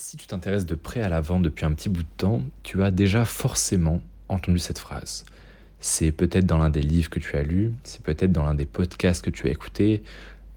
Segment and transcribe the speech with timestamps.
[0.00, 2.84] Si tu t'intéresses de près à la vente depuis un petit bout de temps, tu
[2.84, 5.24] as déjà forcément entendu cette phrase.
[5.80, 8.64] C'est peut-être dans l'un des livres que tu as lus, c'est peut-être dans l'un des
[8.64, 10.04] podcasts que tu as écoutés,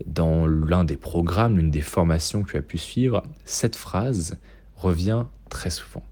[0.06, 3.24] dans l'un des programmes, l'une des formations que tu as pu suivre.
[3.44, 4.38] Cette phrase
[4.76, 6.04] revient très souvent.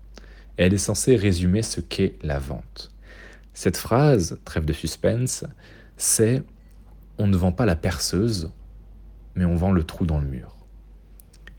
[0.58, 2.92] elle est censée résumer ce qu'est la vente.
[3.54, 5.46] Cette phrase, trêve de suspense,
[5.98, 6.42] c'est
[7.20, 8.50] on ne vend pas la perceuse,
[9.36, 10.59] mais on vend le trou dans le mur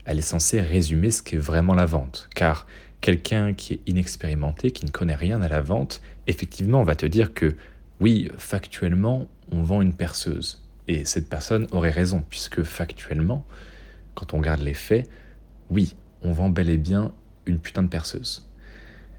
[0.05, 2.29] elle est censée résumer ce qu'est vraiment la vente.
[2.35, 2.65] Car
[3.01, 7.33] quelqu'un qui est inexpérimenté, qui ne connaît rien à la vente, effectivement va te dire
[7.33, 7.55] que
[7.99, 10.63] oui, factuellement, on vend une perceuse.
[10.87, 13.45] Et cette personne aurait raison, puisque factuellement,
[14.15, 15.07] quand on regarde les faits,
[15.69, 17.11] oui, on vend bel et bien
[17.45, 18.49] une putain de perceuse.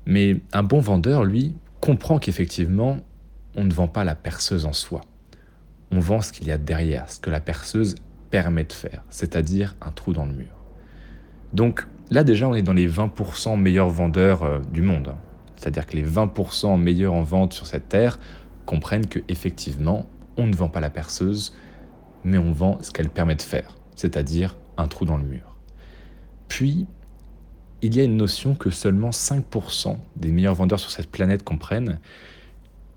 [0.04, 3.00] Mais un bon vendeur, lui, comprend qu'effectivement,
[3.54, 5.02] on ne vend pas la perceuse en soi.
[5.90, 7.94] On vend ce qu'il y a derrière, ce que la perceuse
[8.30, 10.61] permet de faire, c'est-à-dire un trou dans le mur.
[11.52, 15.14] Donc là déjà, on est dans les 20% meilleurs vendeurs euh, du monde.
[15.56, 18.18] C'est-à-dire que les 20% meilleurs en vente sur cette terre
[18.66, 21.54] comprennent que effectivement, on ne vend pas la perceuse,
[22.24, 25.56] mais on vend ce qu'elle permet de faire, c'est-à-dire un trou dans le mur.
[26.48, 26.86] Puis,
[27.82, 31.98] il y a une notion que seulement 5% des meilleurs vendeurs sur cette planète comprennent,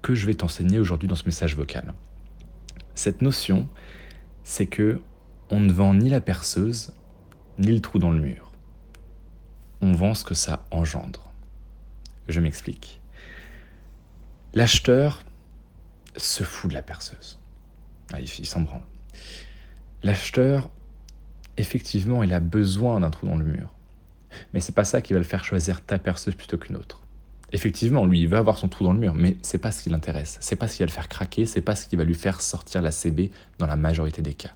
[0.02, 1.94] que je vais t'enseigner aujourd'hui dans ce message vocal.
[2.94, 3.68] Cette notion,
[4.44, 5.02] c'est que
[5.50, 6.94] on ne vend ni la perceuse,
[7.58, 8.52] ni le trou dans le mur
[9.82, 11.32] on vend ce que ça engendre.
[12.28, 13.00] Je m'explique.
[14.54, 15.24] L'acheteur
[16.18, 17.40] se fout de la perceuse.
[18.14, 18.82] Ah, il s'en branle.
[20.04, 20.70] L'acheteur,
[21.58, 23.74] effectivement, il a besoin d'un trou dans le mur.
[24.54, 27.02] Mais c'est pas ça qui va le faire choisir ta perceuse plutôt qu'une autre.
[27.52, 29.90] Effectivement, lui, il va avoir son trou dans le mur, mais c'est pas ce qui
[29.90, 30.38] l'intéresse.
[30.42, 32.42] C'est pas ce qui va le faire craquer, c'est pas ce qui va lui faire
[32.42, 34.54] sortir la CB dans la majorité des cas.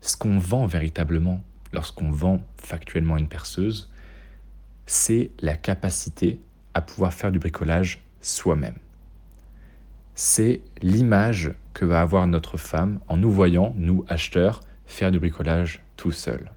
[0.00, 3.90] Ce qu'on vend véritablement lorsqu'on vend factuellement une perceuse,
[4.88, 6.40] c'est la capacité
[6.72, 8.78] à pouvoir faire du bricolage soi-même.
[10.14, 15.84] C'est l'image que va avoir notre femme en nous voyant, nous acheteurs, faire du bricolage
[15.96, 16.50] tout seul.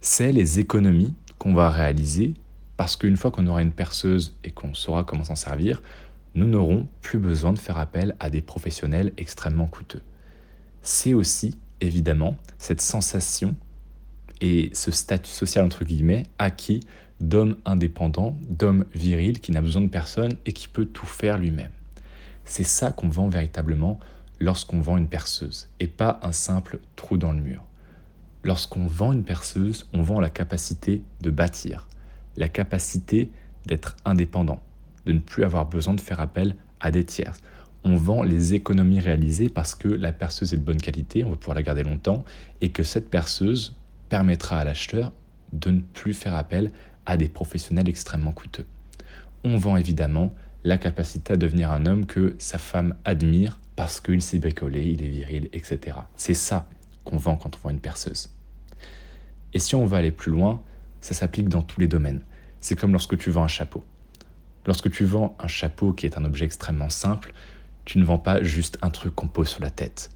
[0.00, 2.32] C'est les économies qu'on va réaliser
[2.78, 5.82] parce qu'une fois qu'on aura une perceuse et qu'on saura comment s'en servir,
[6.34, 10.02] nous n'aurons plus besoin de faire appel à des professionnels extrêmement coûteux.
[10.80, 13.54] C'est aussi, évidemment, cette sensation
[14.42, 16.80] et ce statut social, entre guillemets, acquis
[17.20, 21.70] d'homme indépendant, d'homme viril qui n'a besoin de personne et qui peut tout faire lui-même.
[22.44, 24.00] C'est ça qu'on vend véritablement
[24.40, 27.62] lorsqu'on vend une perceuse et pas un simple trou dans le mur.
[28.42, 31.86] Lorsqu'on vend une perceuse, on vend la capacité de bâtir,
[32.36, 33.30] la capacité
[33.66, 34.60] d'être indépendant,
[35.06, 37.36] de ne plus avoir besoin de faire appel à des tiers.
[37.84, 41.36] On vend les économies réalisées parce que la perceuse est de bonne qualité, on va
[41.36, 42.24] pouvoir la garder longtemps,
[42.60, 43.76] et que cette perceuse
[44.12, 45.10] permettra à l'acheteur
[45.54, 46.70] de ne plus faire appel
[47.06, 48.66] à des professionnels extrêmement coûteux.
[49.42, 50.34] On vend évidemment
[50.64, 55.02] la capacité à devenir un homme que sa femme admire parce qu'il s'est bricolé, il
[55.02, 55.96] est viril, etc.
[56.14, 56.68] C'est ça
[57.04, 58.28] qu'on vend quand on vend une perceuse.
[59.54, 60.60] Et si on veut aller plus loin,
[61.00, 62.20] ça s'applique dans tous les domaines.
[62.60, 63.82] C'est comme lorsque tu vends un chapeau.
[64.66, 67.32] Lorsque tu vends un chapeau qui est un objet extrêmement simple,
[67.86, 70.10] tu ne vends pas juste un truc qu'on pose sur la tête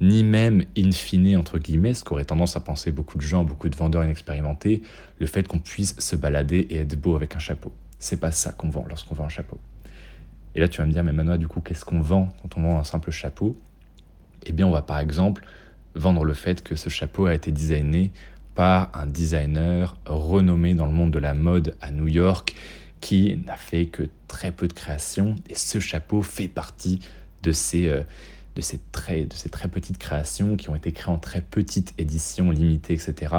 [0.00, 3.68] ni même in fine, entre guillemets, ce qu'auraient tendance à penser beaucoup de gens, beaucoup
[3.68, 4.82] de vendeurs inexpérimentés,
[5.18, 7.72] le fait qu'on puisse se balader et être beau avec un chapeau.
[7.98, 9.58] C'est pas ça qu'on vend lorsqu'on vend un chapeau.
[10.54, 12.62] Et là, tu vas me dire, mais Manoa, du coup, qu'est-ce qu'on vend quand on
[12.62, 13.56] vend un simple chapeau?
[14.46, 15.44] Eh bien, on va par exemple
[15.94, 18.10] vendre le fait que ce chapeau a été designé
[18.54, 22.54] par un designer renommé dans le monde de la mode à New York
[23.00, 25.36] qui n'a fait que très peu de créations.
[25.48, 27.00] Et ce chapeau fait partie
[27.42, 27.88] de ces...
[27.88, 28.02] Euh,
[28.56, 31.94] de ces, très, de ces très petites créations qui ont été créées en très petites
[31.98, 33.34] éditions limitées, etc.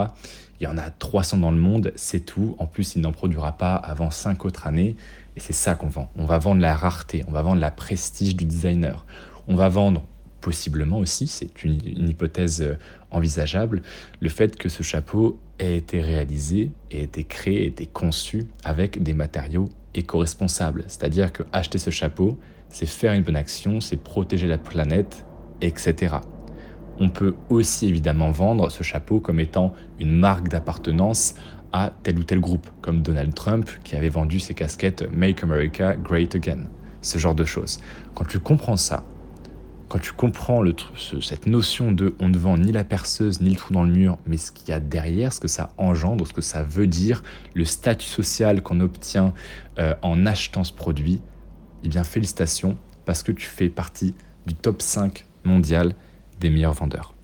[0.59, 2.55] Il y en a 300 dans le monde, c'est tout.
[2.59, 4.95] En plus, il n'en produira pas avant 5 autres années.
[5.35, 6.11] Et c'est ça qu'on vend.
[6.15, 9.05] On va vendre la rareté, on va vendre la prestige du designer.
[9.47, 10.03] On va vendre
[10.41, 12.75] possiblement aussi, c'est une, hypothèse euh,
[13.11, 13.81] envisageable,
[14.19, 19.01] le fait que ce chapeau ait été réalisé, ait été créé, ait été conçu avec
[19.01, 20.83] des matériaux éco-responsables.
[20.87, 22.37] C'est-à-dire que acheter ce chapeau,
[22.69, 25.25] c'est faire une bonne action, c'est protéger la planète,
[25.61, 26.15] etc.
[26.99, 31.35] On peut aussi évidemment vendre ce chapeau comme étant une marque d'appartenance
[31.73, 35.95] à tel ou tel groupe, comme Donald Trump qui avait vendu ses casquettes Make America
[35.95, 36.65] Great Again,
[37.01, 37.79] ce genre de choses.
[38.13, 39.03] Quand tu comprends ça,
[39.91, 40.63] quand tu comprends
[41.19, 44.17] cette notion de on ne vend ni la perceuse ni le trou dans le mur,
[44.25, 47.23] mais ce qu'il y a derrière, ce que ça engendre, ce que ça veut dire,
[47.55, 49.33] le statut social qu'on obtient
[49.79, 51.19] euh, en achetant ce produit,
[51.83, 54.15] eh bien félicitations parce que tu fais partie
[54.47, 55.93] du top 5 mondial
[56.39, 57.13] des meilleurs vendeurs.